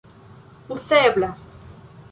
[0.75, 1.29] uzebla